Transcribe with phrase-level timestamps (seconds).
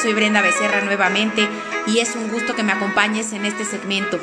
[0.00, 1.48] Soy Brenda Becerra nuevamente
[1.86, 4.20] y es un gusto que me acompañes en este segmento.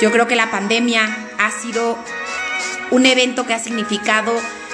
[0.00, 1.98] Yo creo que la pandemia ha sido
[2.90, 4.32] un evento que ha significado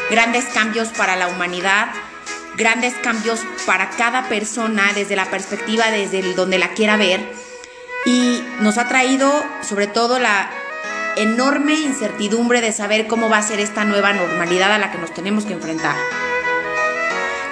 [0.09, 1.89] grandes cambios para la humanidad,
[2.57, 7.33] grandes cambios para cada persona desde la perspectiva desde donde la quiera ver
[8.05, 10.49] y nos ha traído sobre todo la
[11.17, 15.13] enorme incertidumbre de saber cómo va a ser esta nueva normalidad a la que nos
[15.13, 15.97] tenemos que enfrentar.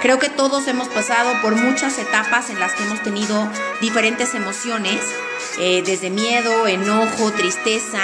[0.07, 3.45] Creo que todos hemos pasado por muchas etapas en las que hemos tenido
[3.81, 5.01] diferentes emociones,
[5.59, 7.99] eh, desde miedo, enojo, tristeza,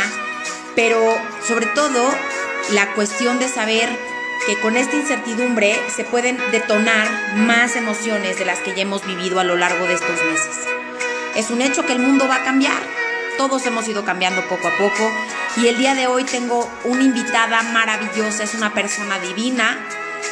[0.76, 1.00] pero
[1.48, 2.14] sobre todo
[2.74, 3.88] la cuestión de saber
[4.46, 9.40] que con esta incertidumbre se pueden detonar más emociones de las que ya hemos vivido
[9.40, 10.58] a lo largo de estos meses.
[11.38, 12.84] Es un hecho que el mundo va a cambiar,
[13.38, 15.10] todos hemos ido cambiando poco a poco
[15.56, 19.80] y el día de hoy tengo una invitada maravillosa, es una persona divina,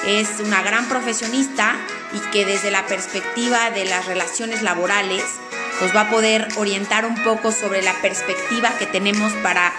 [0.05, 1.75] es una gran profesionista
[2.13, 5.23] y que desde la perspectiva de las relaciones laborales
[5.79, 9.73] nos va a poder orientar un poco sobre la perspectiva que tenemos para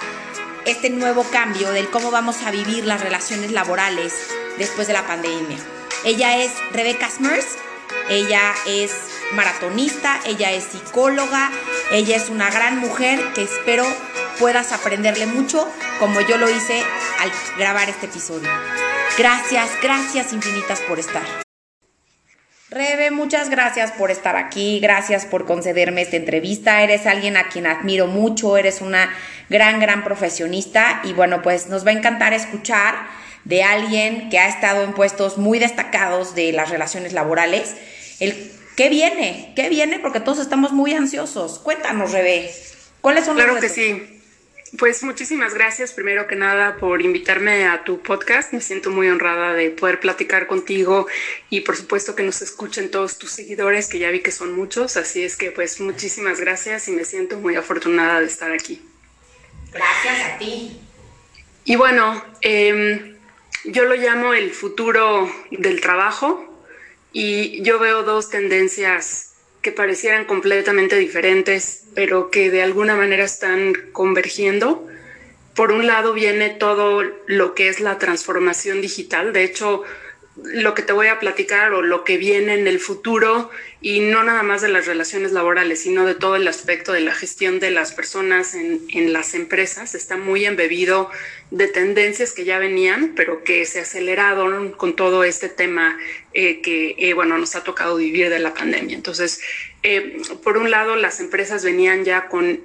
[0.64, 4.14] este nuevo cambio del cómo vamos a vivir las relaciones laborales
[4.58, 5.58] después de la pandemia.
[6.04, 7.46] Ella es Rebecca Smers,
[8.08, 8.92] ella es
[9.32, 11.50] maratonista, ella es psicóloga,
[11.90, 13.86] ella es una gran mujer que espero
[14.38, 16.82] puedas aprenderle mucho como yo lo hice
[17.20, 18.48] al grabar este episodio.
[19.18, 21.22] Gracias, gracias infinitas por estar.
[22.70, 26.82] Rebe, muchas gracias por estar aquí, gracias por concederme esta entrevista.
[26.82, 29.14] Eres alguien a quien admiro mucho, eres una
[29.50, 32.94] gran, gran profesionista y bueno, pues nos va a encantar escuchar
[33.44, 37.74] de alguien que ha estado en puestos muy destacados de las relaciones laborales.
[38.20, 39.52] El, ¿Qué viene?
[39.54, 39.98] ¿Qué viene?
[39.98, 41.58] Porque todos estamos muy ansiosos.
[41.58, 42.50] Cuéntanos, Rebe,
[43.02, 44.21] ¿cuáles son los Claro que sí.
[44.78, 48.54] Pues muchísimas gracias primero que nada por invitarme a tu podcast.
[48.54, 51.06] Me siento muy honrada de poder platicar contigo
[51.50, 54.96] y por supuesto que nos escuchen todos tus seguidores, que ya vi que son muchos.
[54.96, 58.80] Así es que pues muchísimas gracias y me siento muy afortunada de estar aquí.
[59.72, 60.80] Gracias a ti.
[61.64, 63.16] Y bueno, em,
[63.64, 66.64] yo lo llamo el futuro del trabajo
[67.12, 69.31] y yo veo dos tendencias
[69.62, 74.86] que parecieran completamente diferentes, pero que de alguna manera están convergiendo.
[75.54, 79.32] Por un lado viene todo lo que es la transformación digital.
[79.32, 79.82] De hecho,
[80.36, 83.50] lo que te voy a platicar o lo que viene en el futuro
[83.82, 87.14] y no nada más de las relaciones laborales, sino de todo el aspecto de la
[87.14, 89.94] gestión de las personas en, en, las empresas.
[89.94, 91.10] Está muy embebido
[91.50, 95.98] de tendencias que ya venían, pero que se aceleraron con todo este tema
[96.32, 98.96] eh, que, eh, bueno, nos ha tocado vivir de la pandemia.
[98.96, 99.42] Entonces,
[99.82, 102.62] eh, por un lado, las empresas venían ya con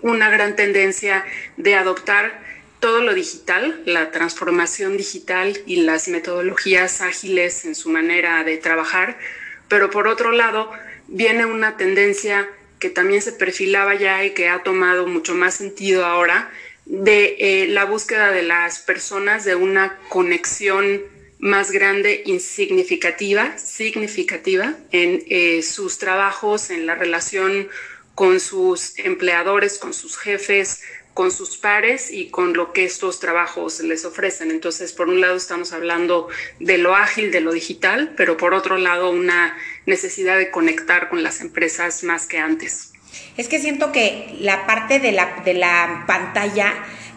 [0.00, 1.26] una gran tendencia
[1.58, 2.49] de adoptar
[2.80, 9.18] todo lo digital, la transformación digital y las metodologías ágiles en su manera de trabajar,
[9.68, 10.70] pero por otro lado
[11.06, 12.48] viene una tendencia
[12.78, 16.50] que también se perfilaba ya y que ha tomado mucho más sentido ahora
[16.86, 21.02] de eh, la búsqueda de las personas de una conexión
[21.38, 27.68] más grande y significativa, significativa en eh, sus trabajos, en la relación
[28.14, 30.82] con sus empleadores, con sus jefes,
[31.20, 34.50] con sus pares y con lo que estos trabajos les ofrecen.
[34.50, 36.28] Entonces, por un lado estamos hablando
[36.60, 39.54] de lo ágil, de lo digital, pero por otro lado una
[39.84, 42.94] necesidad de conectar con las empresas más que antes.
[43.36, 46.72] Es que siento que la parte de la, de la pantalla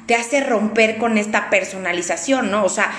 [0.05, 2.65] te hace romper con esta personalización, ¿no?
[2.65, 2.91] O sea,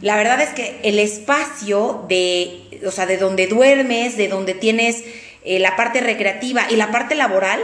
[0.00, 5.02] la verdad es que el espacio de, o sea, de donde duermes, de donde tienes
[5.44, 7.60] eh, la parte recreativa y la parte laboral,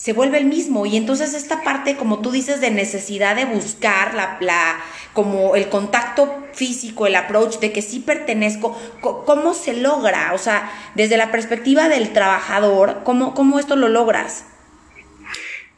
[0.00, 0.86] se vuelve el mismo.
[0.86, 5.68] Y entonces esta parte, como tú dices, de necesidad de buscar la, la, como el
[5.68, 10.32] contacto físico, el approach de que sí pertenezco, ¿cómo se logra?
[10.32, 14.44] O sea, desde la perspectiva del trabajador, ¿cómo, cómo esto lo logras?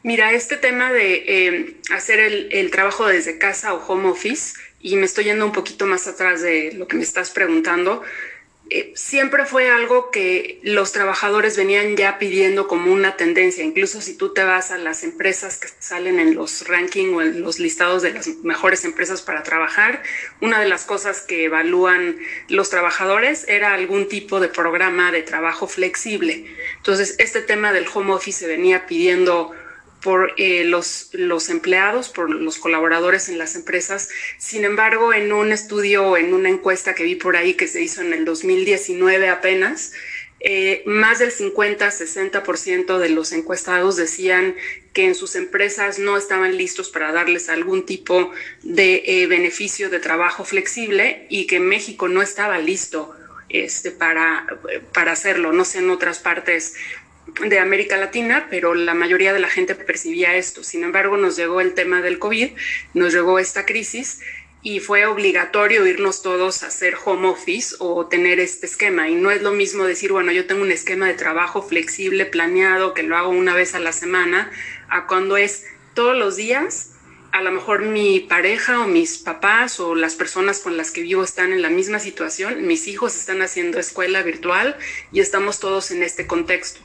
[0.03, 4.95] Mira, este tema de eh, hacer el, el trabajo desde casa o home office, y
[4.95, 8.01] me estoy yendo un poquito más atrás de lo que me estás preguntando,
[8.95, 13.63] siempre fue algo que los trabajadores venían ya pidiendo como una tendencia.
[13.63, 17.41] Incluso si tú te vas a las empresas que salen en los rankings o en
[17.41, 20.01] los listados de las mejores empresas para trabajar,
[20.41, 22.17] una de las cosas que evalúan
[22.47, 26.45] los trabajadores era algún tipo de programa de trabajo flexible.
[26.77, 29.53] Entonces, este tema del home office se venía pidiendo
[30.03, 34.09] por eh, los, los empleados, por los colaboradores en las empresas.
[34.37, 38.01] Sin embargo, en un estudio, en una encuesta que vi por ahí que se hizo
[38.01, 39.93] en el 2019 apenas,
[40.45, 44.55] eh, más del 50-60% de los encuestados decían
[44.91, 49.99] que en sus empresas no estaban listos para darles algún tipo de eh, beneficio de
[49.99, 53.15] trabajo flexible y que México no estaba listo
[53.47, 54.45] este, para,
[54.93, 55.53] para hacerlo.
[55.53, 56.73] No sé en otras partes
[57.45, 60.63] de América Latina, pero la mayoría de la gente percibía esto.
[60.63, 62.51] Sin embargo, nos llegó el tema del COVID,
[62.93, 64.19] nos llegó esta crisis
[64.61, 69.09] y fue obligatorio irnos todos a hacer home office o tener este esquema.
[69.09, 72.93] Y no es lo mismo decir, bueno, yo tengo un esquema de trabajo flexible, planeado,
[72.93, 74.51] que lo hago una vez a la semana,
[74.89, 76.91] a cuando es todos los días.
[77.33, 81.23] A lo mejor mi pareja o mis papás o las personas con las que vivo
[81.23, 84.77] están en la misma situación, mis hijos están haciendo escuela virtual
[85.11, 86.79] y estamos todos en este contexto.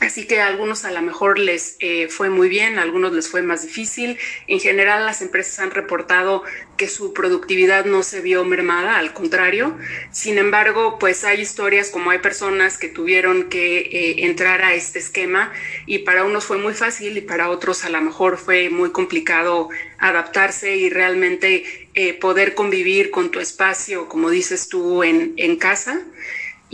[0.00, 3.28] Así que a algunos a lo mejor les eh, fue muy bien, a algunos les
[3.28, 4.18] fue más difícil.
[4.48, 6.42] En general las empresas han reportado
[6.76, 9.78] que su productividad no se vio mermada, al contrario.
[10.10, 14.98] Sin embargo, pues hay historias como hay personas que tuvieron que eh, entrar a este
[14.98, 15.52] esquema
[15.86, 19.68] y para unos fue muy fácil y para otros a lo mejor fue muy complicado
[19.98, 26.02] adaptarse y realmente eh, poder convivir con tu espacio, como dices tú, en, en casa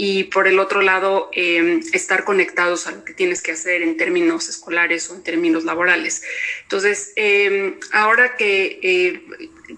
[0.03, 3.99] y por el otro lado em, estar conectados a lo que tienes que hacer en
[3.99, 6.23] términos escolares o en términos laborales.
[6.63, 9.23] Entonces, em, ahora que eh,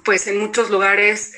[0.04, 1.32] pues en muchos lugares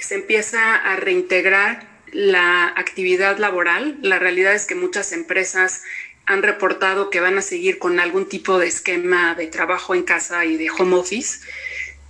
[0.00, 5.84] se empieza a reintegrar la actividad laboral, la realidad es que muchas empresas
[6.26, 10.44] han reportado que van a seguir con algún tipo de esquema de trabajo en casa
[10.44, 11.38] y de home office.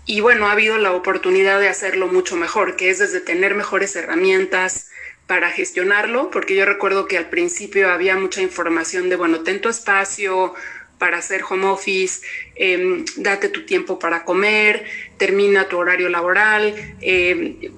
[0.07, 3.95] Y bueno, ha habido la oportunidad de hacerlo mucho mejor, que es desde tener mejores
[3.95, 4.89] herramientas,
[5.27, 9.69] para gestionarlo, porque yo recuerdo que al principio había mucha información de, bueno, ten tu
[9.69, 10.55] espacio
[10.99, 12.25] para hacer home office,
[12.55, 14.85] em, date tu tiempo para comer,
[15.19, 17.71] termina tu horario laboral, eh,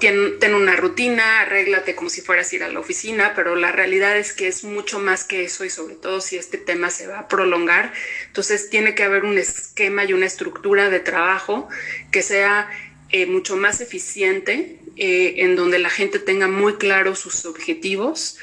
[0.00, 4.16] ten, una rutina, arréglate como si fueras a ir a la oficina, pero la realidad
[4.16, 7.20] es que es mucho más que eso y sobre todo si este tema se va
[7.20, 7.92] a prolongar,
[8.26, 11.68] entonces tiene que haber un esquema y una estructura de trabajo
[12.10, 12.70] que sea
[13.10, 18.38] eh, mucho más eficiente eh, en donde la gente tenga muy claros sus objetivos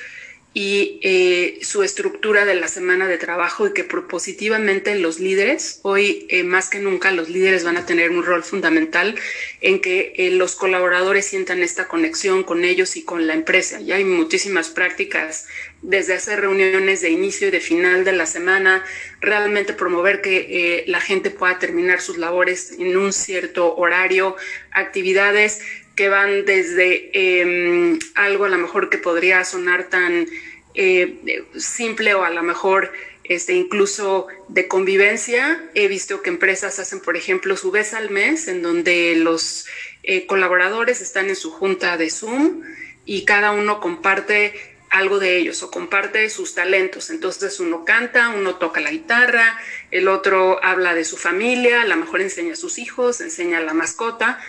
[0.54, 6.28] y eh, su estructura de la semana de trabajo y que propositivamente los líderes, hoy
[6.30, 9.16] eh, más que nunca los líderes van a tener un rol fundamental
[9.62, 13.82] en que los colaboradores sientan esta conexión con ellos y con la empresa.
[13.82, 15.48] Ya hay muchísimas prácticas
[15.82, 18.86] desde hacer reuniones de inicio y de final de la semana,
[19.22, 24.36] realmente promover que la gente pueda terminar sus labores en un cierto horario,
[24.72, 25.62] actividades
[25.96, 30.28] que van desde em, algo a lo mejor que podría sonar tan
[30.74, 32.92] eh, simple o a lo mejor
[33.24, 35.64] este, incluso de convivencia.
[35.76, 39.68] He visto que empresas hacen, por ejemplo, su vez al mes, en donde los
[40.02, 42.64] eh, colaboradores están en su junta de Zoom
[43.06, 44.54] y cada uno comparte
[44.90, 47.10] algo de ellos o comparte sus talentos.
[47.12, 49.60] Entonces uno canta, uno toca la guitarra,
[49.92, 53.62] el otro habla de su familia, a lo mejor enseña a sus hijos, enseña a
[53.62, 54.40] la mascota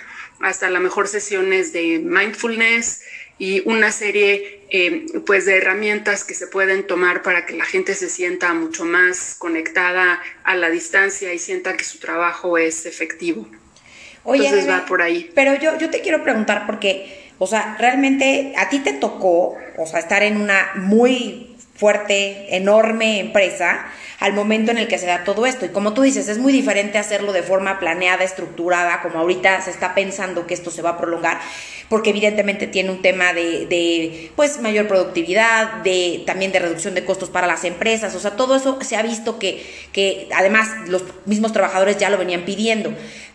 [0.45, 3.01] hasta la mejor sesiones de mindfulness
[3.39, 7.95] y una serie eh, pues de herramientas que se pueden tomar para que la gente
[7.95, 13.49] se sienta mucho más conectada a la distancia y sienta que su trabajo es efectivo.
[14.23, 15.31] Oye, Entonces va por ahí.
[15.35, 19.87] Pero yo, yo te quiero preguntar porque, o sea, realmente a ti te tocó, o
[19.87, 23.87] sea, estar en una muy fuerte, enorme empresa
[24.21, 25.67] al momento en el que se da todo esto.
[25.67, 29.71] Y como tú dices, es muy diferente hacerlo de forma planeada, estructurada, como ahorita se
[29.71, 31.41] está pensando que esto se va a prolongar,
[31.89, 37.05] porque evidentemente tiene un tema de, de pues mayor productividad, de también de reducción de
[37.05, 41.03] costos para las empresas, o sea, todo eso se ha visto que, que además los
[41.27, 42.95] mismos trabajadores ya lo venían pidiendo.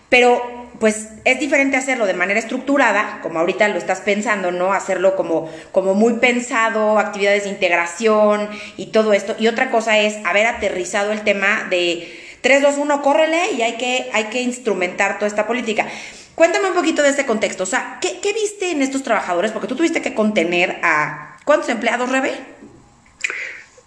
[0.09, 4.73] Pero pues es diferente hacerlo de manera estructurada, como ahorita lo estás pensando, ¿no?
[4.73, 9.35] Hacerlo como, como muy pensado, actividades de integración y todo esto.
[9.37, 12.07] Y otra cosa es haber aterrizado el tema de
[12.41, 15.85] 3, 2, 1, córrele y hay que, hay que instrumentar toda esta política.
[16.35, 17.63] Cuéntame un poquito de este contexto.
[17.63, 19.51] O sea, ¿qué, qué viste en estos trabajadores?
[19.51, 21.37] Porque tú tuviste que contener a...
[21.43, 22.31] ¿Cuántos empleados, Rebe?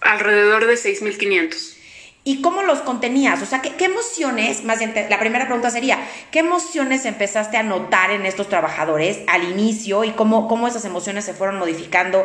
[0.03, 1.82] Alrededor de 6.500.
[2.25, 3.43] ¿Y cómo los contenías?
[3.43, 5.99] O sea, ¿qué, emociones, más bien, la primera pregunta sería,
[6.31, 11.25] ¿qué emociones empezaste a notar en estos trabajadores al inicio y cómo, cómo esas emociones
[11.25, 12.25] se fueron modificando,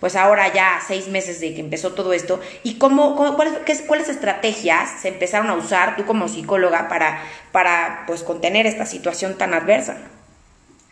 [0.00, 2.40] pues ahora ya seis meses de que empezó todo esto?
[2.62, 8.22] ¿Y cómo, cuáles, cuáles estrategias se empezaron a usar tú como psicóloga para, para pues,
[8.22, 9.96] contener esta situación tan adversa?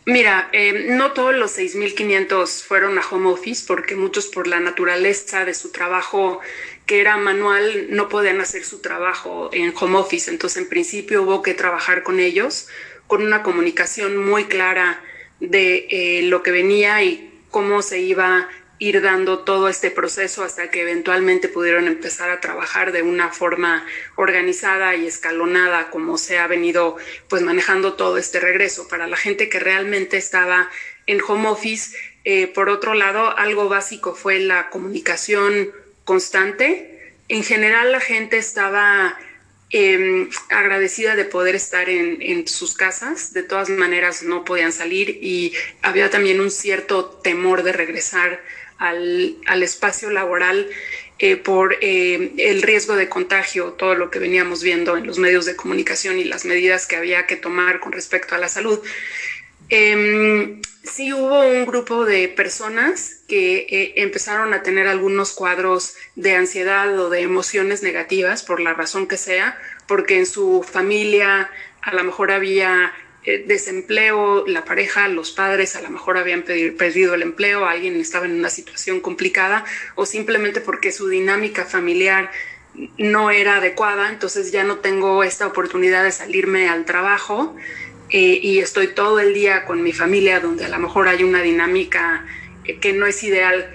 [0.09, 5.43] Mira, eh, no todos los 6.500 fueron a home office porque muchos por la naturaleza
[5.43, 6.39] de su trabajo
[6.85, 10.31] que era manual no podían hacer su trabajo en home office.
[10.31, 12.69] Entonces, en principio hubo que trabajar con ellos
[13.07, 15.03] con una comunicación muy clara
[15.41, 18.47] de eh, lo que venía y cómo se iba
[18.79, 23.85] ir dando todo este proceso hasta que eventualmente pudieron empezar a trabajar de una forma
[24.15, 29.49] organizada y escalonada como se ha venido pues manejando todo este regreso para la gente
[29.49, 30.69] que realmente estaba
[31.07, 31.95] en home office
[32.29, 35.71] eh, por otro lado, algo básico fue la comunicación
[36.03, 37.13] constante.
[37.29, 39.17] En general la gente estaba
[39.69, 43.31] em, agradecida de poder estar en, sus casas.
[43.31, 48.41] De todas maneras no podían salir y había también un cierto temor de regresar
[48.77, 50.67] al, al espacio laboral
[51.19, 55.45] eh, por eh, el riesgo de contagio, todo lo que veníamos viendo en los medios
[55.45, 58.79] de comunicación y las medidas que había que tomar con respecto a la salud.
[59.69, 66.35] Em, sí hubo un grupo de personas que eh, empezaron a tener algunos cuadros de
[66.35, 71.49] ansiedad o de emociones negativas, por la razón que sea, porque en su familia
[71.81, 72.93] a lo mejor había
[73.29, 78.25] eh, desempleo, la pareja, los padres a lo mejor habían perdido el empleo, alguien estaba
[78.25, 79.65] en una situación complicada
[79.95, 82.31] o simplemente porque su dinámica familiar
[82.97, 87.53] no era adecuada, entonces ya no tengo esta oportunidad de salirme al trabajo
[88.11, 91.41] eh, y estoy todo el día con mi familia donde a lo mejor hay una
[91.41, 92.25] dinámica
[92.63, 93.69] eh, que no es ideal.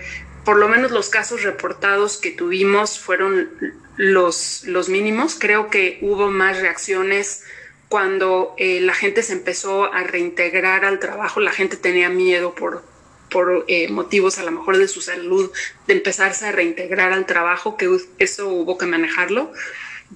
[0.46, 3.50] Por lo menos los casos reportados que tuvimos fueron
[3.98, 5.36] los, los mínimos.
[5.38, 7.44] Creo que hubo más reacciones
[7.92, 12.82] cuando eh, la gente se empezó a reintegrar al trabajo, la gente tenía miedo por,
[13.30, 15.52] por eh, motivos a lo mejor de su salud,
[15.86, 19.52] de empezarse a reintegrar al trabajo, que eso hubo que manejarlo.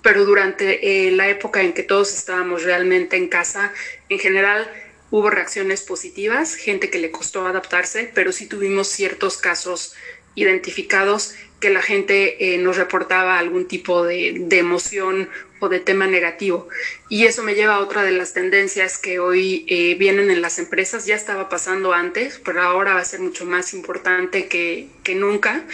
[0.01, 3.75] Pero durante eh, la época en que todos estábamos realmente en casa,
[4.09, 4.67] en general
[5.11, 9.95] hubo reacciones positivas, gente que le costó adaptarse, pero sí tuvimos ciertos casos
[10.37, 15.29] identificados que la gente nos reportaba algún tipo de, de emoción
[15.61, 16.69] o de tema negativo.
[17.09, 20.59] Y eso me lleva a otra de las tendencias que hoy eh, vienen en las
[20.59, 21.07] empresas.
[21.07, 25.65] Ya estaba pasando antes, pero ahora va a ser mucho más importante que, que nunca.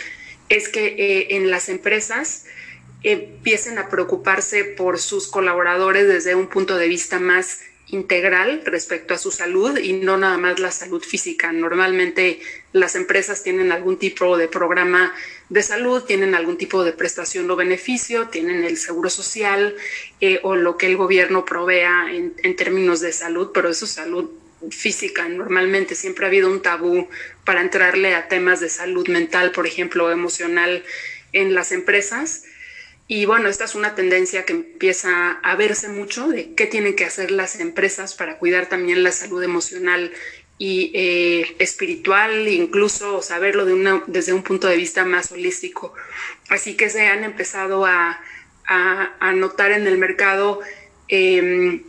[0.48, 2.44] Es que eh, en las empresas
[3.02, 9.18] empiecen a preocuparse por sus colaboradores desde un punto de vista más integral respecto a
[9.18, 11.52] su salud y no nada más la salud física.
[11.52, 12.40] Normalmente
[12.72, 15.12] las empresas tienen algún tipo de programa
[15.48, 19.76] de salud, tienen algún tipo de prestación o beneficio, tienen el seguro social
[20.20, 23.90] eh, o lo que el gobierno provea en, en términos de salud, pero eso es
[23.92, 24.30] salud
[24.70, 25.28] física.
[25.28, 27.08] Normalmente siempre ha habido un tabú
[27.44, 30.84] para entrarle a temas de salud mental, por ejemplo, emocional
[31.32, 32.44] en las empresas.
[33.14, 37.04] Y bueno, esta es una tendencia que empieza a verse mucho de qué tienen que
[37.04, 40.10] hacer las empresas para cuidar también la salud emocional
[40.56, 43.66] y eh, espiritual, incluso saberlo
[44.06, 45.92] desde un punto de vista más holístico.
[46.48, 48.18] Así que se han empezado a,
[48.64, 50.60] a, notar en el mercado
[51.08, 51.82] em,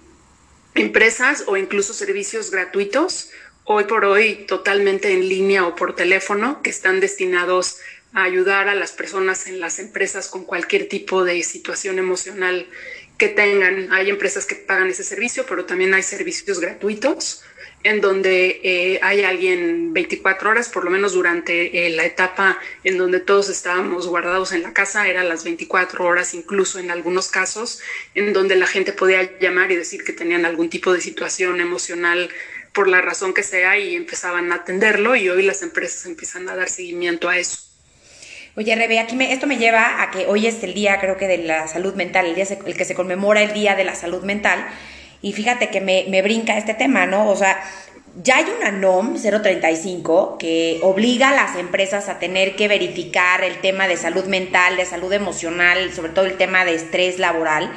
[0.75, 3.29] empresas o incluso servicios gratuitos,
[3.63, 8.75] hoy por hoy totalmente en línea o por teléfono, que están destinados a ayudar a
[8.75, 12.67] las personas en las empresas con cualquier tipo de situación emocional
[13.17, 13.91] que tengan.
[13.91, 17.43] Hay empresas que pagan ese servicio, pero también hay servicios gratuitos
[17.83, 22.97] en donde eh, hay alguien 24 horas, por lo menos durante eh, la etapa en
[22.97, 27.81] donde todos estábamos guardados en la casa, eran las 24 horas, incluso en algunos casos,
[28.15, 32.29] en donde la gente podía llamar y decir que tenían algún tipo de situación emocional
[32.71, 36.55] por la razón que sea y empezaban a atenderlo y hoy las empresas empiezan a
[36.55, 37.72] dar seguimiento a eso.
[38.55, 41.27] Oye, Rebe, aquí me, esto me lleva a que hoy es el día, creo que
[41.27, 44.23] de la salud mental, el día el que se conmemora el Día de la Salud
[44.23, 44.63] Mental.
[45.23, 47.27] Y fíjate que me, me brinca este tema, ¿no?
[47.29, 47.63] O sea,
[48.21, 53.59] ya hay una NOM 035 que obliga a las empresas a tener que verificar el
[53.59, 57.71] tema de salud mental, de salud emocional, sobre todo el tema de estrés laboral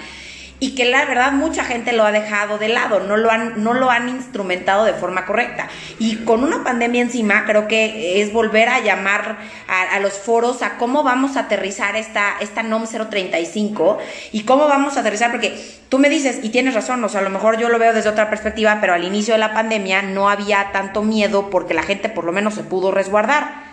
[0.59, 3.75] y que la verdad mucha gente lo ha dejado de lado, no lo han, no
[3.75, 5.69] lo han instrumentado de forma correcta.
[5.99, 9.37] Y con una pandemia encima, creo que es volver a llamar
[9.69, 13.99] a, los foros a cómo vamos a aterrizar esta, esta NOM 035
[14.33, 15.59] y cómo vamos a aterrizar, porque
[15.89, 18.09] tú me dices, y tienes razón, o sea, a lo mejor yo lo veo desde
[18.09, 22.09] otra perspectiva, pero al inicio de la pandemia no había tanto miedo porque la gente
[22.09, 23.66] por lo menos se pudo resguardar.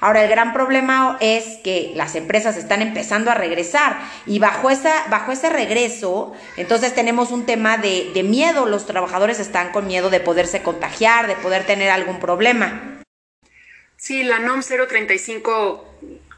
[0.00, 5.06] Ahora, el gran problema es que las empresas están empezando a regresar y bajo, esa,
[5.08, 8.66] bajo ese regreso, entonces tenemos un tema de, de miedo.
[8.66, 13.02] Los trabajadores están con miedo de poderse contagiar, de poder tener algún problema.
[13.96, 15.86] Sí, la NOM 035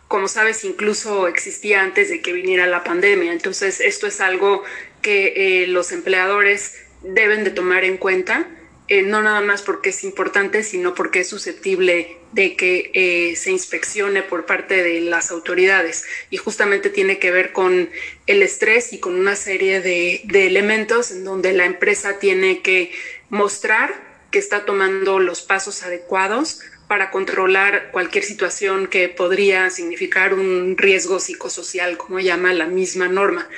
[0.09, 3.33] como sabes, incluso existía antes de que viniera la pandemia.
[3.33, 4.63] Entonces, esto es algo
[5.01, 8.47] que eh, los empleadores deben de tomar en cuenta
[8.89, 13.51] eh, no nada más porque es importante, sino porque es susceptible de que eh, se
[13.51, 16.05] inspeccione por parte de las autoridades.
[16.31, 17.91] Y justamente tiene que ver con
[18.27, 22.93] el estrés y con una serie de, elementos en donde la empresa tiene que
[23.29, 23.95] mostrar
[24.31, 31.21] que está tomando los pasos adecuados para controlar cualquier situación que podría significar un riesgo
[31.21, 33.49] psicosocial, como llama la misma norma.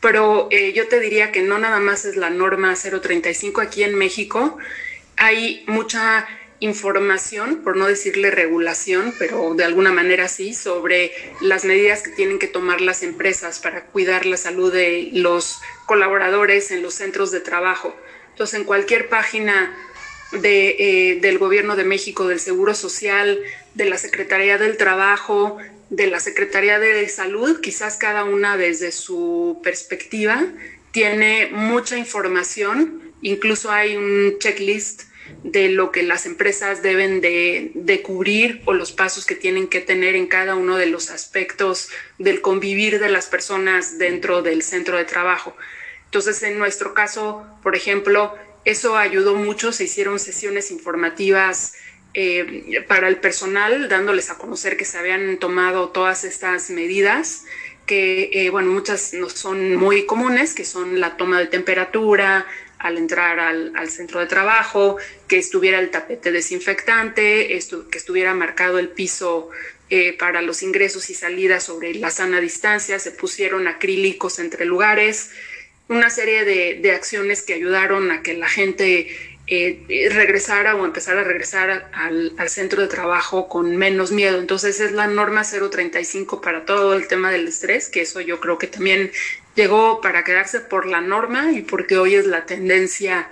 [0.00, 3.94] Pero eh, yo te diría que no nada más es la norma 035 aquí en
[3.94, 4.58] México,
[5.16, 6.26] hay mucha
[6.62, 12.38] información, por no decirle regulación, pero de alguna manera sí, sobre las medidas que tienen
[12.38, 17.40] que tomar las empresas para cuidar la salud de los colaboradores en los centros de
[17.40, 17.96] trabajo.
[18.30, 19.76] Entonces, en cualquier página
[20.40, 23.40] de, eh, del Gobierno de México, del Seguro Social,
[23.74, 25.58] de la Secretaría del Trabajo,
[25.90, 30.46] de la Secretaría de Salud, quizás cada una desde su perspectiva,
[30.92, 35.11] tiene mucha información, incluso hay un checklist
[35.42, 40.14] de lo que las empresas deben de, cubrir o los pasos que tienen que tener
[40.14, 45.04] en cada uno de los aspectos del convivir de las personas dentro del centro de
[45.04, 45.56] trabajo.
[46.06, 48.34] Entonces, en nuestro caso, por ejemplo,
[48.64, 51.74] eso ayudó mucho, se hicieron sesiones informativas
[52.14, 57.44] eh, para el personal, dándoles a conocer que se habían tomado todas estas medidas
[57.86, 62.46] que, eh, bueno, muchas no son muy comunes, que son la toma de temperatura,
[62.82, 64.96] al entrar al, centro de trabajo,
[65.28, 69.50] que estuviera el tapete desinfectante, que estuviera marcado el piso
[69.88, 75.30] eh, para los ingresos y salidas sobre la sana distancia, se pusieron acrílicos entre lugares,
[75.88, 79.08] una serie de, acciones que ayudaron a que la gente
[79.46, 84.40] eh, regresara o empezara a regresar al, al, centro de trabajo con menos miedo.
[84.40, 88.58] Entonces es la norma 035 para todo el tema del estrés, que eso yo creo
[88.58, 89.12] que también
[89.54, 93.28] llegó para quedarse por la norma y porque hoy es la tendencia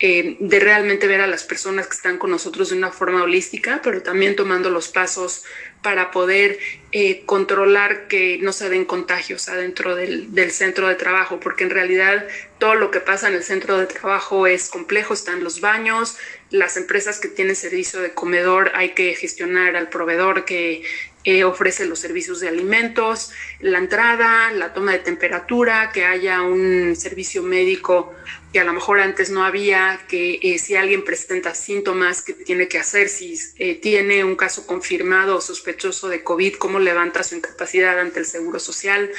[0.00, 3.80] eh, de realmente ver a las personas que están con nosotros de una forma holística,
[3.82, 5.44] pero también tomando los pasos
[5.82, 6.58] para poder
[6.92, 11.70] eh, controlar que no se den contagios adentro del, del, centro de trabajo, porque en
[11.70, 12.24] realidad
[12.58, 16.16] todo lo que pasa en el centro de trabajo es complejo, están los baños,
[16.50, 20.84] las empresas que tienen servicio de comedor hay que gestionar al proveedor que
[21.30, 26.96] eh, ofrece los servicios de alimentos, la entrada, la toma de temperatura, que haya un
[26.96, 28.14] servicio médico
[28.50, 32.66] que a lo mejor antes no había, que eh, si alguien presenta síntomas, que tiene
[32.66, 33.10] que hacer?
[33.10, 38.20] Si eh, tiene un caso confirmado o sospechoso de COVID, ¿cómo levanta su incapacidad ante
[38.20, 39.10] el Seguro Social?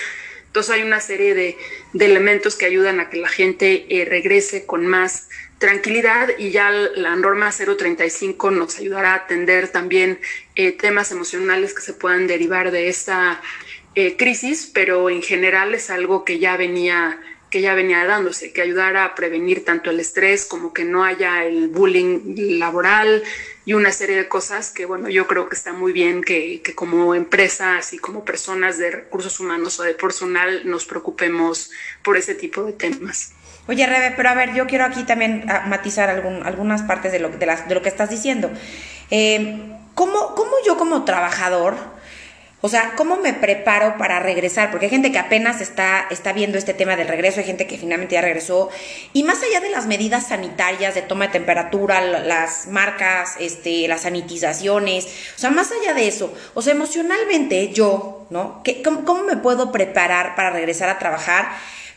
[0.47, 1.57] Entonces hay una serie de,
[1.93, 7.15] de elementos que ayudan a que la gente regrese con más tranquilidad y ya la
[7.15, 10.19] norma 035 nos ayudará a atender también
[10.55, 13.41] eh, temas emocionales que se puedan derivar de esta
[13.95, 17.19] eh, crisis, pero en general es algo que ya venía
[17.49, 21.43] que ya venía dándose, que ayudara a prevenir tanto el estrés como que no haya
[21.45, 23.23] el bullying laboral
[23.65, 26.75] y una serie de cosas que, bueno, yo creo que está muy bien que, que
[26.75, 31.71] como empresas y como personas de recursos humanos o de personal nos preocupemos
[32.03, 33.33] por ese tipo de temas.
[33.69, 37.29] Oye, Rebe, pero a ver, yo quiero aquí también ah, matizar algunas partes de lo,
[37.29, 38.49] de, las, de lo que estás diciendo.
[39.11, 39.61] Eh,
[39.93, 41.75] ¿cómo, ¿Cómo yo como trabajador,
[42.61, 44.71] o sea, cómo me preparo para regresar?
[44.71, 47.77] Porque hay gente que apenas está, está viendo este tema del regreso, hay gente que
[47.77, 48.71] finalmente ya regresó.
[49.13, 54.01] Y más allá de las medidas sanitarias de toma de temperatura, las marcas, este, las
[54.01, 55.05] sanitizaciones,
[55.35, 58.63] o sea, más allá de eso, o sea, emocionalmente yo, ¿no?
[58.63, 61.49] ¿Qué, cómo, ¿Cómo me puedo preparar para regresar a trabajar?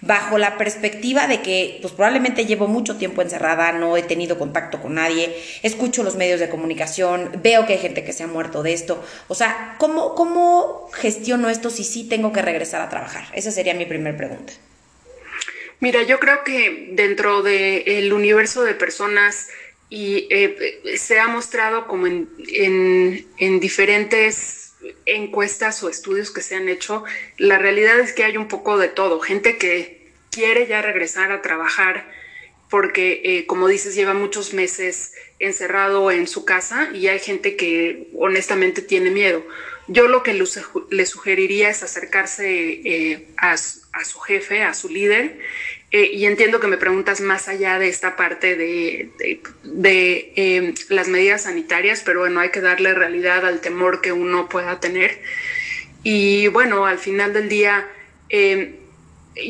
[0.03, 4.83] Bajo la perspectiva de que pues probablemente llevo mucho tiempo encerrada, no he tenido contacto
[4.83, 8.63] con nadie, escucho los medios de comunicación, veo que hay gente que se ha muerto
[8.65, 9.03] de esto.
[9.29, 13.25] O sea, ¿cómo, cómo gestiono esto si sí tengo que regresar a trabajar?
[13.33, 14.53] Esa sería mi primera pregunta.
[15.79, 19.49] Mira, yo creo que dentro del universo de personas
[19.89, 24.62] y eh, se ha mostrado como en, en, en diferentes
[25.07, 27.05] encuestas o estudios que se han hecho,
[27.39, 29.21] la realidad es que hay un poco de todo.
[29.21, 32.11] Gente que quiere ya regresar a trabajar
[32.71, 38.09] porque, eh, como dices, lleva muchos meses encerrado en su casa y hay gente que
[38.17, 39.45] honestamente tiene miedo.
[39.89, 45.39] Yo lo que le sugeriría es acercarse eh, a, a su jefe, a su líder,
[45.93, 49.11] eh, y entiendo que me preguntas más allá de esta parte de,
[49.63, 54.49] de, em, las medidas sanitarias, pero bueno, hay que darle realidad al temor que uno
[54.49, 55.21] pueda tener.
[56.03, 57.87] Y bueno, al final del día,
[58.31, 58.77] em,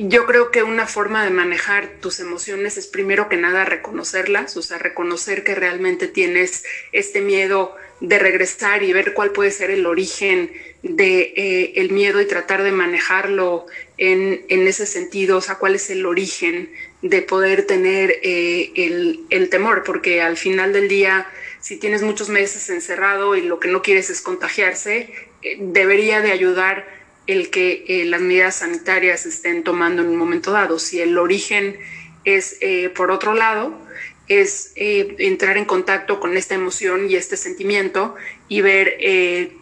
[0.08, 4.62] yo creo que una forma de manejar tus emociones es primero que nada reconocerlas, o
[4.62, 9.86] sea, reconocer que realmente tienes este miedo de regresar y ver cuál puede ser el
[9.86, 10.50] origen
[10.82, 13.66] de eh, el miedo y tratar de manejarlo
[13.98, 16.70] en, en, ese sentido, o sea, cuál es el origen
[17.02, 21.28] de poder tener eh, el, el, temor, porque al final del día,
[21.60, 26.32] si tienes muchos meses encerrado y lo que no quieres es contagiarse, eh, debería de
[26.32, 30.80] ayudar el que las medidas sanitarias estén tomando en un momento dado.
[30.80, 31.78] Si el origen
[32.24, 32.58] es
[32.96, 33.78] por otro lado,
[34.26, 38.16] es entrar en contacto con esta emoción y este sentimiento
[38.48, 38.98] y ver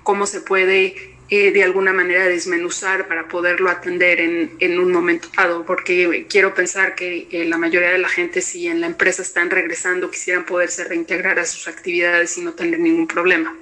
[0.04, 5.28] cómo se puede eh, de alguna manera desmenuzar para poderlo atender en, en un momento
[5.36, 9.22] dado, porque quiero pensar que eh, la mayoría de la gente, si en la empresa
[9.22, 13.56] están regresando, quisieran poderse reintegrar a sus actividades y no tener ningún problema.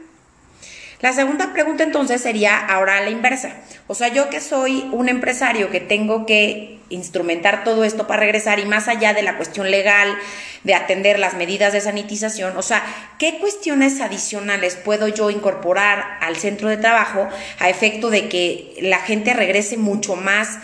[1.00, 3.52] La segunda pregunta entonces sería ahora la inversa.
[3.86, 8.58] O sea, yo que soy un empresario que tengo que instrumentar todo esto para regresar
[8.58, 10.16] y más allá de la cuestión legal,
[10.64, 12.82] de atender las medidas de sanitización, o sea,
[13.18, 17.28] ¿qué cuestiones adicionales puedo yo incorporar al centro de trabajo
[17.60, 20.58] a efecto de que la gente regrese mucho más?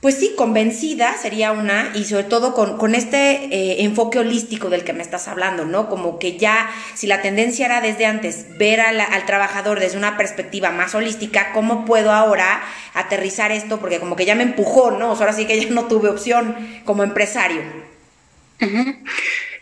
[0.00, 4.92] Pues sí, convencida sería una y sobre todo con, este eh, enfoque holístico del que
[4.92, 5.88] me estás hablando, ¿no?
[5.88, 10.70] Como que ya, si la tendencia era desde antes ver al trabajador desde una perspectiva
[10.70, 13.80] más holística, ¿cómo puedo ahora aterrizar esto?
[13.80, 15.06] Porque como que ya me empujó, ¿no?
[15.06, 16.54] ahora sí que ya no tuve opción
[16.84, 17.62] como empresario.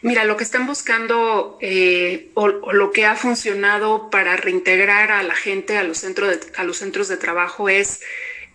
[0.02, 5.34] Mira, lo que están buscando eh, o, lo que ha funcionado para reintegrar a la
[5.34, 8.00] gente a los centros de, a los centros de trabajo es...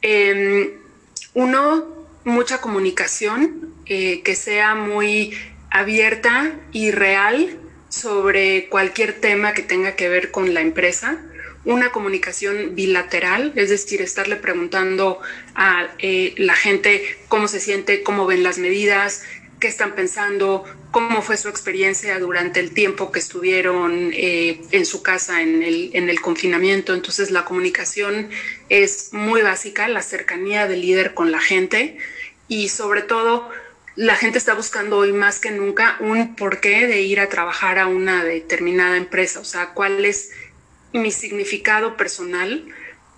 [0.02, 0.89] Em,
[1.34, 5.34] uno, mucha comunicación eh, que sea muy
[5.72, 11.18] abierta y real sobre cualquier tema que tenga que ver con la empresa.
[11.66, 15.20] Una comunicación bilateral, es decir, estarle preguntando
[15.56, 19.24] a eh, la gente cómo se siente, cómo ven las medidas,
[19.60, 25.04] qué están pensando, cómo fue su experiencia durante el tiempo que estuvieron eh, en su
[25.04, 26.94] casa en el, en el confinamiento.
[26.94, 28.30] Entonces la comunicación
[28.70, 31.98] es muy básica, la cercanía del líder con la gente.
[32.48, 33.50] Y sobre todo
[33.96, 37.88] la gente está buscando hoy más que nunca un porqué de ir a trabajar a
[37.88, 40.32] una determinada empresa, o sea, cuál es
[40.94, 42.66] mi significado personal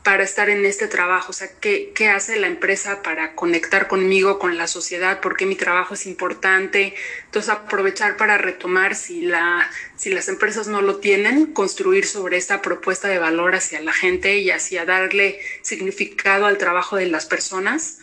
[0.03, 1.29] para estar en este trabajo?
[1.29, 5.21] O sea, ¿qué, ¿qué, hace la empresa para conectar conmigo, con la sociedad?
[5.21, 6.95] ¿Por qué mi trabajo es importante?
[7.25, 12.61] Entonces, aprovechar para retomar si, la, si las empresas no lo tienen, construir sobre esta
[12.61, 17.99] propuesta de valor hacia la gente y hacia darle significado al trabajo de las personas.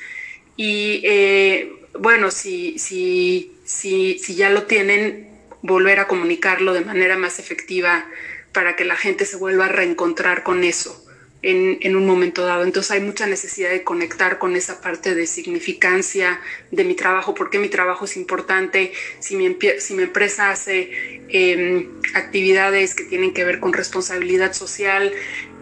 [0.57, 5.29] Y eh, bueno, si, si, si, si ya lo tienen,
[5.63, 8.07] volver a comunicarlo de manera más efectiva
[8.53, 11.05] para que la gente se vuelva a reencontrar con eso
[11.43, 12.65] en, un momento dado.
[12.65, 17.51] Entonces hay mucha necesidad de conectar con esa parte de significancia de mi trabajo, por
[17.51, 23.61] qué mi trabajo es importante, si mi, empresa hace em, actividades que tienen que ver
[23.61, 25.13] con responsabilidad social,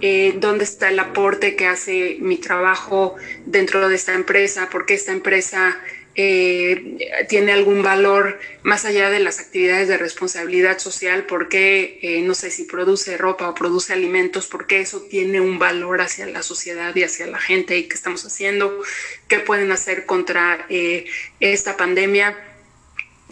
[0.00, 4.94] eh, dónde está el aporte que hace mi trabajo dentro de esta empresa, por qué
[4.94, 5.78] esta empresa
[6.18, 12.34] eh, tiene algún valor más allá de las actividades de responsabilidad social, porque, eh, no
[12.34, 16.96] sé, si produce ropa o produce alimentos, porque eso tiene un valor hacia la sociedad
[16.96, 18.82] y hacia la gente y qué estamos haciendo,
[19.28, 21.04] qué pueden hacer contra eh,
[21.40, 22.34] esta pandemia.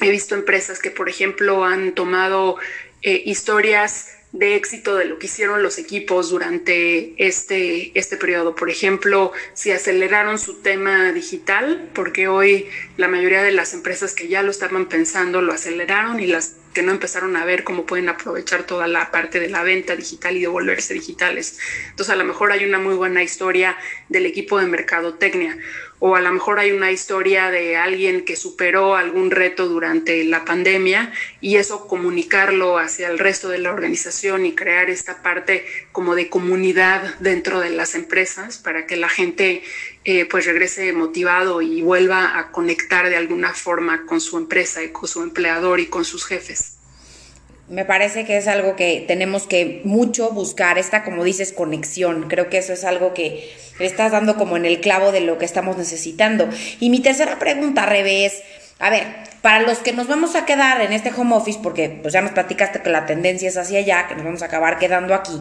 [0.03, 2.59] He visto empresas que, por ejemplo, han tomado
[3.03, 8.57] historias de éxito de lo que hicieron los equipos durante este, este periodo.
[8.57, 12.67] Por ejemplo, si aceleraron su tema digital, porque hoy
[12.97, 16.83] la mayoría de las empresas que ya lo estaban pensando lo aceleraron y las que
[16.83, 20.41] no empezaron a ver cómo pueden aprovechar toda la parte de la venta digital y
[20.41, 21.61] devolverse digitales.
[21.91, 23.77] Entonces, a lo mejor hay una muy buena historia
[24.09, 25.57] del equipo de mercadotecnia
[26.07, 30.45] o a lo mejor hay una historia de alguien que superó algún reto durante la
[30.45, 36.15] pandemia y eso comunicarlo hacia el resto de la organización y crear esta parte como
[36.15, 39.63] de comunidad dentro de las empresas para que la gente
[40.05, 44.93] eh, pues regrese motivado y vuelva a conectar de alguna forma con su empresa y
[44.93, 46.77] con su empleador y con sus jefes.
[47.69, 52.29] Me parece que es algo que tenemos que mucho buscar, esta, como dices, conexión.
[52.29, 55.39] Creo que eso es algo que le estás dando como en el clavo de lo
[55.39, 56.49] que estamos necesitando.
[56.81, 58.43] Y mi tercera pregunta, revés,
[58.79, 59.05] a ver,
[59.41, 62.33] para los que nos vamos a quedar en este home office, porque pues ya nos
[62.33, 65.41] platicaste que la tendencia es hacia allá, que nos vamos a acabar quedando aquí,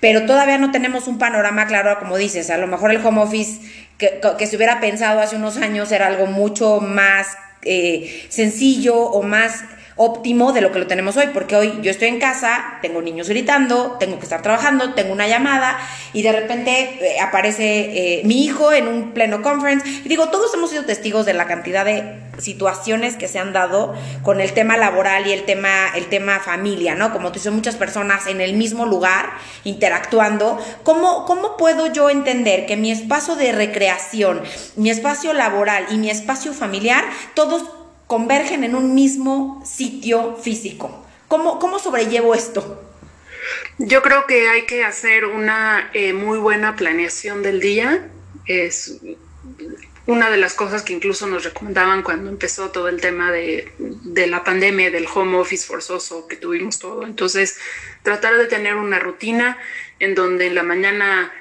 [0.00, 3.60] pero todavía no tenemos un panorama claro, como dices, a lo mejor el home office
[3.98, 7.28] que, que se hubiera pensado hace unos años era algo mucho más
[7.62, 9.62] eh, sencillo o más
[10.02, 13.28] óptimo de lo que lo tenemos hoy, porque hoy yo estoy en casa, tengo niños
[13.28, 15.78] gritando, tengo que estar trabajando, tengo una llamada
[16.14, 16.70] y de repente
[17.02, 21.26] eh, aparece eh, mi hijo en un pleno conference y digo, todos hemos sido testigos
[21.26, 25.44] de la cantidad de situaciones que se han dado con el tema laboral y el
[25.44, 27.12] tema, el tema familia, ¿no?
[27.12, 29.32] Como tú dices, muchas personas en el mismo lugar
[29.64, 30.58] interactuando.
[30.82, 34.40] ¿Cómo, ¿Cómo puedo yo entender que mi espacio de recreación,
[34.76, 37.79] mi espacio laboral y mi espacio familiar, todos
[38.10, 41.06] convergen en un mismo sitio físico.
[41.28, 42.82] ¿Cómo, cómo sobrellevo esto?
[43.78, 48.10] Yo creo que hay que hacer una eh, muy buena planeación del día.
[48.46, 48.98] Es
[50.06, 54.26] una de las cosas que incluso nos recomendaban cuando empezó todo el tema de, de,
[54.26, 57.04] la pandemia, del home office forzoso que tuvimos todo.
[57.04, 57.60] Entonces,
[58.02, 59.56] tratar de tener una rutina
[60.00, 61.32] en donde en la mañana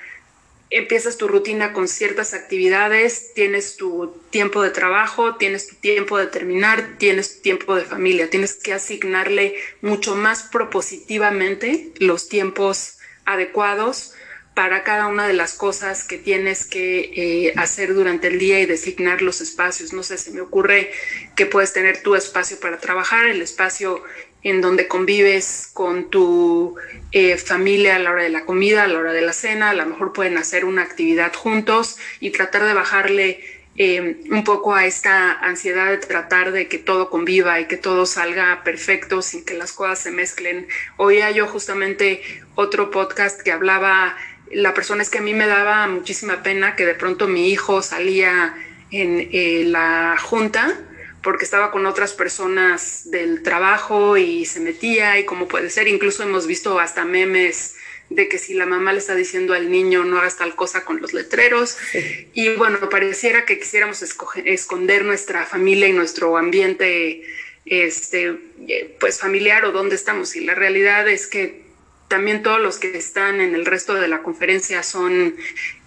[0.69, 6.27] empiezas tu rutina con ciertas actividades, tienes tu tiempo de trabajo, tienes tu tiempo de
[6.27, 14.13] terminar, tienes tu tiempo de familia, tienes que asignarle mucho más propositivamente los tiempos adecuados
[14.53, 18.65] para cada una de las cosas que tienes que eh, hacer durante el día y
[18.65, 19.93] designar los espacios.
[19.93, 20.91] No sé, se me ocurre
[21.35, 24.03] que puedes tener tu espacio para trabajar, el espacio
[24.43, 26.75] en donde convives con tu
[27.11, 29.73] eh, familia a la hora de la comida, a la hora de la cena, a
[29.73, 33.43] lo mejor pueden hacer una actividad juntos y tratar de bajarle
[33.75, 38.05] eh, un poco a esta ansiedad de tratar de que todo conviva y que todo
[38.05, 40.67] salga perfecto sin que las cosas se mezclen.
[40.97, 42.21] Oía yo justamente
[42.55, 44.17] otro podcast que hablaba,
[44.51, 47.81] la persona es que a mí me daba muchísima pena que de pronto mi hijo
[47.81, 48.55] salía
[48.91, 50.77] en eh, la junta
[51.21, 56.23] porque estaba con otras personas del trabajo y se metía y como puede ser, incluso
[56.23, 57.75] hemos visto hasta memes
[58.09, 60.99] de que si la mamá le está diciendo al niño no hagas tal cosa con
[61.01, 61.77] los letreros
[62.33, 64.03] y bueno, pareciera que quisiéramos
[64.45, 67.21] esconder nuestra familia y nuestro ambiente
[67.65, 68.35] este
[68.99, 70.35] pues familiar o dónde estamos.
[70.35, 71.69] Y la realidad es que
[72.07, 75.35] también todos los que están en el resto de la conferencia son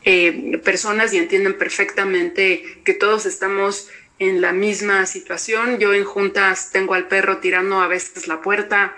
[0.05, 3.89] eh, personas y entienden perfectamente que todos estamos
[4.23, 5.81] en la misma situación.
[5.81, 8.97] Yo en juntas tengo al perro tirando a veces la puerta,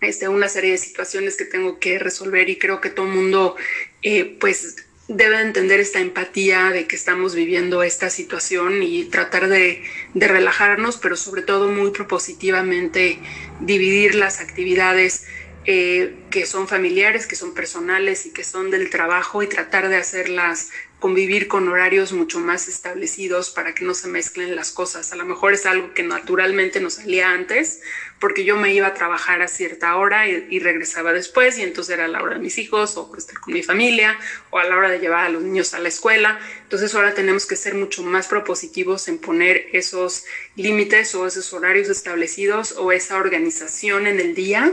[0.00, 3.56] este, una serie de situaciones que tengo que resolver y creo que todo el mundo
[4.02, 9.84] eh, pues debe entender esta empatía de que estamos viviendo esta situación y tratar de,
[10.14, 13.20] de relajarnos, pero sobre todo muy propositivamente
[13.60, 15.26] dividir las actividades
[15.66, 19.96] eh, que son familiares, que son personales y que son del trabajo y tratar de
[19.96, 25.12] hacerlas convivir con horarios mucho más establecidos para que no se mezclen las cosas.
[25.12, 27.80] A lo mejor es algo que naturalmente no salía antes,
[28.20, 32.08] porque yo me iba a trabajar a cierta hora y, regresaba después, y entonces era
[32.08, 34.18] la hora de mis hijos, o estar con mi familia,
[34.50, 36.38] o a la hora de llevar a los niños a la escuela.
[36.62, 40.24] Entonces ahora tenemos que ser mucho más propositivos en poner esos
[40.56, 44.72] límites o esos horarios establecidos o esa organización en el día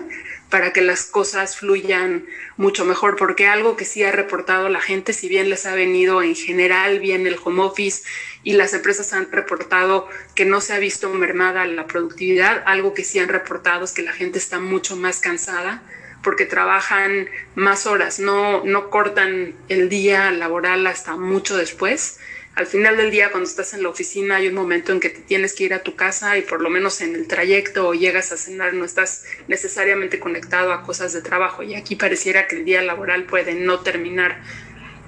[0.49, 2.25] para que las cosas fluyan
[2.57, 6.21] mucho mejor, porque algo que sí ha reportado la gente, si bien les ha venido
[6.21, 8.03] en general bien el home office
[8.43, 13.03] y las empresas han reportado que no se ha visto mermada la productividad, algo que
[13.03, 15.83] sí han reportado es que la gente está mucho más cansada
[16.23, 22.19] porque trabajan más horas, no, no cortan el día laboral hasta mucho después
[22.53, 25.21] al final del día, cuando estás en la oficina, hay un momento en que te
[25.21, 28.33] tienes que ir a tu casa y por lo menos en el trayecto o llegas
[28.33, 31.63] a cenar, no estás necesariamente conectado a cosas de trabajo.
[31.63, 34.41] Y aquí pareciera que el día laboral puede no terminar.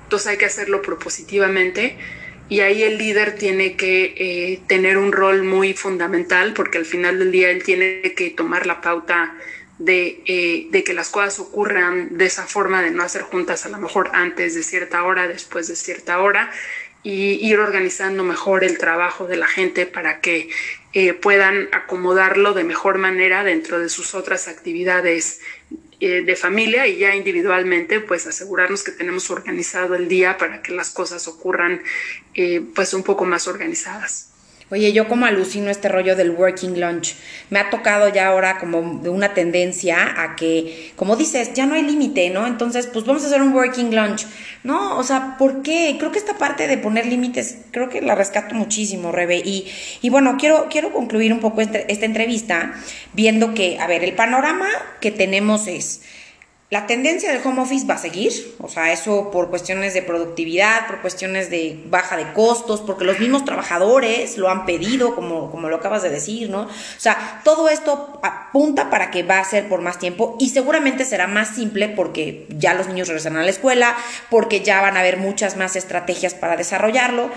[0.03, 1.97] Entonces hay que hacerlo propositivamente.
[2.53, 7.17] Y ahí el líder tiene que eh, tener un rol muy fundamental porque al final
[7.17, 9.35] del día él tiene que tomar la pauta
[9.79, 13.69] de, eh, de, que las cosas ocurran de esa forma, de no hacer juntas a
[13.69, 16.51] lo mejor antes de cierta hora, después de cierta hora,
[17.01, 20.47] y ir organizando mejor el trabajo de la gente para que
[20.93, 25.41] eh, puedan acomodarlo de mejor manera dentro de sus otras actividades
[25.99, 30.73] eh, de familia y ya individualmente pues asegurarnos que tenemos organizado el día para que
[30.73, 31.81] las cosas ocurran
[32.33, 34.32] eh, pues un poco más organizadas.
[34.71, 37.15] Oye, yo como alucino este rollo del working lunch.
[37.49, 41.75] Me ha tocado ya ahora como de una tendencia a que, como dices, ya no
[41.75, 42.47] hay límite, ¿no?
[42.47, 44.25] Entonces, pues vamos a hacer un working lunch.
[44.63, 45.95] No, o sea, ¿por qué?
[45.99, 49.41] Creo que esta parte de poner límites, creo que la rescato muchísimo, Rebe.
[49.43, 52.73] Y, bueno, quiero, quiero concluir un poco este, esta entrevista
[53.13, 54.69] viendo que, a ver, el panorama
[55.01, 56.01] que tenemos es
[56.73, 60.87] la tendencia del home office va a seguir, o sea, eso por cuestiones de productividad,
[60.87, 65.69] por cuestiones de baja de costos, porque los mismos trabajadores lo han pedido, como, como
[65.69, 66.61] lo acabas de decir, ¿no?
[66.61, 71.05] O sea, todo esto apunta para que va a ser por más tiempo y seguramente
[71.05, 73.95] será más simple porque ya los niños regresan a la escuela,
[74.31, 77.29] porque ya van a haber muchas más estrategias para desarrollarlo.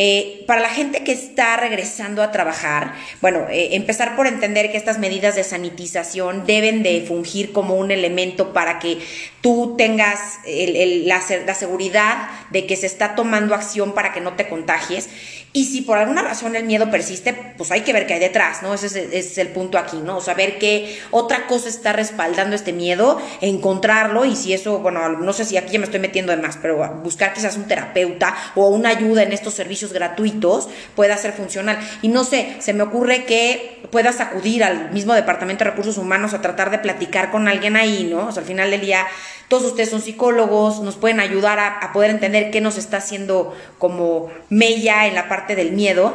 [0.00, 4.76] Eh, para la gente que está regresando a trabajar, bueno, eh, empezar por entender que
[4.76, 8.98] estas medidas de sanitización deben de fungir como un elemento para que
[9.40, 15.08] tú tengas la, seguridad de que se está tomando acción para que no te contagies.
[15.54, 18.62] Y si por alguna razón el miedo persiste, pues hay que ver qué hay detrás,
[18.62, 18.74] ¿no?
[18.74, 20.18] Ese es, el punto aquí, ¿no?
[20.18, 25.08] O sea, ver qué otra cosa está respaldando este miedo, encontrarlo y si eso, bueno,
[25.08, 28.36] no sé si aquí ya me estoy metiendo de más, pero buscar quizás un terapeuta
[28.56, 31.78] o una ayuda en estos servicios gratuitos pueda ser funcional.
[32.02, 36.34] Y no sé, se me ocurre que puedas acudir al mismo Departamento de Recursos Humanos
[36.34, 38.26] a tratar de platicar con alguien ahí, ¿no?
[38.26, 39.06] O sea, al final día
[39.48, 44.28] todos ustedes son psicólogos, nos pueden ayudar a, poder entender qué nos está haciendo como
[44.50, 46.12] mella en la parte del miedo.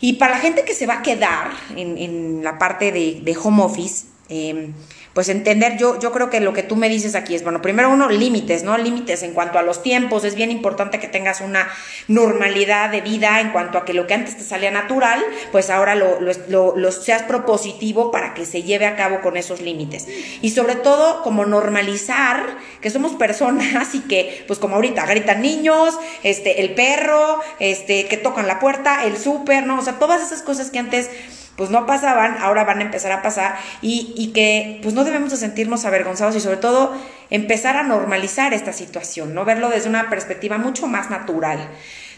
[0.00, 4.04] Y para la gente que se va a quedar en, la parte de, home office,
[4.28, 4.74] Em,
[5.18, 7.90] pues entender, yo, yo creo que lo que tú me dices aquí es, bueno, primero
[7.90, 8.78] uno, límites, ¿no?
[8.78, 11.68] Límites en cuanto a los tiempos, es bien importante que tengas una
[12.06, 15.96] normalidad de vida en cuanto a que lo que antes te salía natural, pues ahora
[15.96, 20.06] lo, lo, seas propositivo para que se lleve a cabo con esos límites.
[20.40, 25.98] Y sobre todo, como normalizar que somos personas y que, pues como ahorita, gritan niños,
[26.22, 29.80] este, el perro, este, que tocan la puerta, el súper, ¿no?
[29.80, 31.10] O sea, todas esas cosas que antes
[31.58, 35.32] pues no pasaban, ahora van a empezar a pasar y, y, que pues no debemos
[35.32, 36.94] de sentirnos avergonzados y sobre todo
[37.30, 39.44] empezar a normalizar esta situación, ¿no?
[39.44, 41.68] Verlo desde una perspectiva mucho más natural.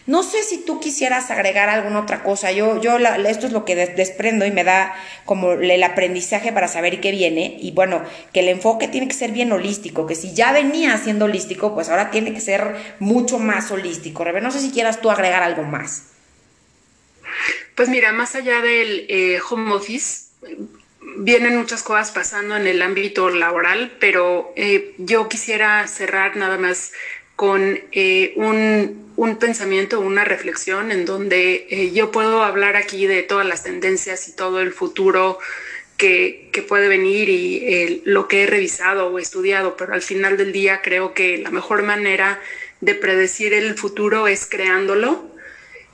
[0.07, 2.51] No sé si tú quisieras agregar alguna otra cosa.
[2.51, 4.93] Yo, yo esto es lo que desprendo y me da
[5.25, 7.57] como el aprendizaje para saber qué viene.
[7.59, 11.25] Y bueno, que el enfoque tiene que ser bien holístico, que si ya venía siendo
[11.25, 14.23] holístico, pues ahora tiene que ser mucho más holístico.
[14.23, 16.10] Rebe, no sé si quieras tú agregar algo más.
[17.75, 20.25] Pues mira, más allá del eh, home office,
[21.17, 26.91] vienen muchas cosas pasando en el ámbito laboral, pero eh, yo quisiera cerrar nada más
[27.35, 33.47] con eh, un, un, pensamiento, una reflexión en donde yo puedo hablar aquí de todas
[33.47, 35.39] las tendencias y todo el futuro
[35.97, 40.51] que, que puede venir y lo que he revisado o estudiado, pero al final del
[40.51, 42.39] día creo que la mejor manera
[42.79, 45.30] de predecir el futuro es creándolo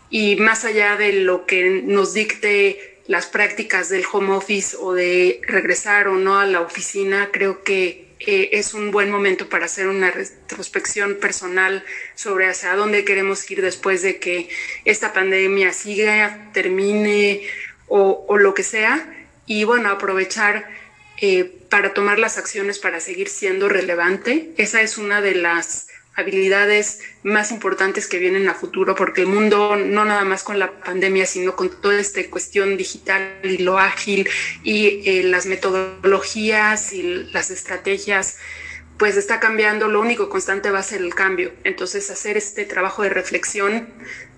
[0.09, 5.41] y más allá de lo que nos dicte las prácticas del home office o de
[5.47, 9.87] regresar o no a la oficina, creo que eh, es un buen momento para hacer
[9.87, 11.83] una retrospección personal
[12.15, 14.49] sobre hacia dónde queremos ir después de que
[14.85, 17.41] esta pandemia siga, termine
[17.87, 19.13] o, lo que sea.
[19.45, 20.67] Y bueno, aprovechar
[21.21, 24.51] eh, para tomar las acciones para seguir siendo relevante.
[24.57, 25.86] Esa es una de las
[26.17, 30.71] habilidades más importantes que vienen a futuro, porque el mundo, no nada más con la
[30.79, 34.27] pandemia, sino con toda esta cuestión digital y lo ágil
[34.63, 38.37] y eh, las metodologías y las estrategias,
[38.97, 39.87] pues está cambiando.
[39.87, 41.53] Lo único constante va a ser el cambio.
[41.63, 43.87] Entonces, hacer este trabajo de reflexión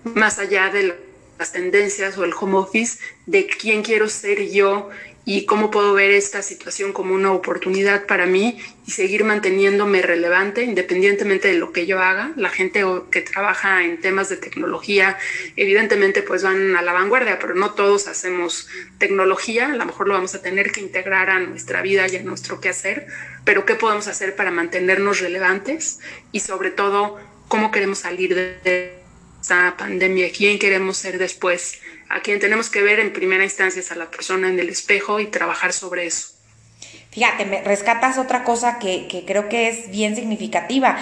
[0.04, 0.94] más allá de
[1.38, 4.90] las tendencias o el home office, de quién quiero ser yo
[5.24, 10.62] y cómo puedo ver esta situación como una oportunidad para mí y seguir manteniéndome relevante
[10.62, 12.32] independientemente de lo que yo haga.
[12.36, 15.18] La gente que trabaja en temas de tecnología,
[15.56, 20.14] evidentemente pues van a la vanguardia, pero no todos hacemos tecnología, a lo mejor lo
[20.14, 23.06] vamos a tener que integrar a nuestra vida y a nuestro quehacer,
[23.44, 26.00] pero ¿qué podemos hacer para mantenernos relevantes?
[26.32, 28.99] Y sobre todo, ¿cómo queremos salir de
[29.40, 30.30] esta pandemia?
[30.32, 31.80] ¿Quién queremos ser después?
[32.10, 35.20] a quien tenemos que ver en primera instancia es a la persona en el espejo
[35.20, 36.34] y trabajar sobre eso.
[37.12, 40.98] Fíjate, me rescatas otra cosa que, que creo que es bien significativa,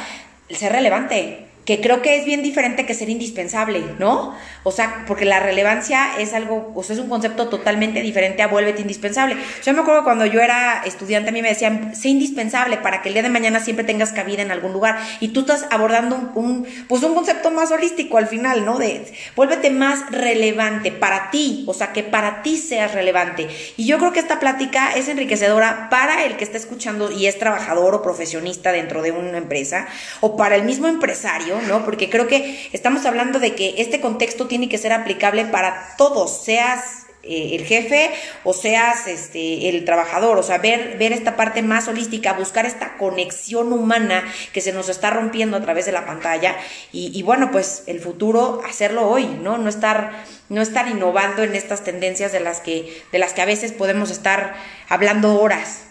[0.50, 4.34] el ser relevante que creo que es bien diferente que ser indispensable, ¿no?
[4.62, 8.46] O sea, porque la relevancia es algo, o sea, es un concepto totalmente diferente a
[8.46, 9.36] vuélvete indispensable.
[9.62, 13.10] Yo me acuerdo cuando yo era estudiante, a mí me decían, sé indispensable para que
[13.10, 14.98] el día de mañana siempre tengas cabida en algún lugar.
[15.20, 18.78] Y tú estás abordando un, pues un concepto más holístico al final, ¿no?
[18.78, 19.04] De
[19.36, 23.46] vuélvete más relevante para ti, o sea, que para ti seas relevante.
[23.76, 27.38] Y yo creo que esta plática es enriquecedora para el que está escuchando y es
[27.38, 29.86] trabajador o profesionista dentro de una empresa,
[30.20, 31.84] o para el mismo empresario ¿no?
[31.84, 36.44] Porque creo que estamos hablando de que este contexto tiene que ser aplicable para todos,
[36.44, 38.10] seas eh, el jefe
[38.44, 42.96] o seas este, el trabajador, o sea, ver, ver esta parte más holística, buscar esta
[42.96, 46.56] conexión humana que se nos está rompiendo a través de la pantalla
[46.92, 49.58] y, bueno, pues el futuro hacerlo hoy, ¿no?
[49.58, 53.46] No estar, no estar innovando en estas tendencias de las que, de las que a
[53.46, 54.54] veces podemos estar
[54.88, 55.82] hablando horas.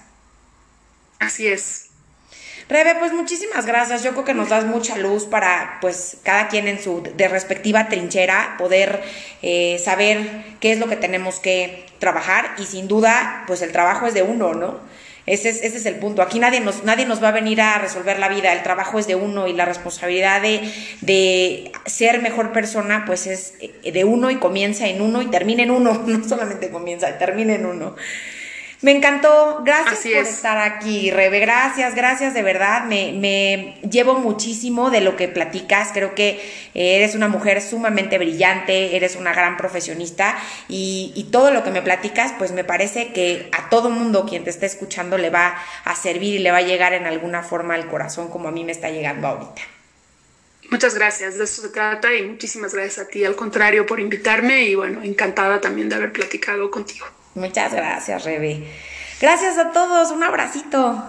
[1.20, 1.87] Así es,
[2.70, 4.04] Rebe, pues muchísimas gracias.
[4.04, 7.88] Yo creo que nos das mucha luz para, pues, cada quien en su de respectiva
[7.88, 9.02] trinchera poder
[9.42, 14.06] eh, saber qué es lo que tenemos que trabajar y sin duda, pues el trabajo
[14.06, 14.80] es de uno, ¿no?
[15.26, 16.22] Ese es, ese es el punto.
[16.22, 18.54] Aquí nadie nos, nadie nos va a venir a resolver la vida.
[18.54, 23.54] El trabajo es de uno y la responsabilidad de, de ser mejor persona, pues es
[23.60, 25.94] de uno y comienza en uno y termina en uno.
[26.08, 27.96] No solamente comienza, termina en uno.
[28.82, 29.62] Me encantó.
[29.64, 31.40] Gracias por estar aquí, Rebe.
[31.40, 32.86] Gracias, gracias de verdad.
[32.86, 35.90] Me, me, llevo muchísimo de lo que platicas.
[35.94, 36.40] Creo que
[36.76, 40.38] eres una mujer sumamente brillante, eres una gran profesionista
[40.70, 44.44] y, y todo lo que me platicas, pues me parece que a todo mundo quien
[44.44, 47.74] te esté escuchando le va a servir y le va a llegar en alguna forma
[47.74, 49.62] al corazón como a mí me está llegando ahorita.
[50.70, 54.64] Muchas gracias, de eso se trata y muchísimas gracias a ti, al contrario, por invitarme
[54.64, 57.06] y bueno, encantada también de haber platicado contigo.
[57.38, 58.64] Muchas gracias, Rebe.
[59.22, 61.04] Gracias a todos, un abracito.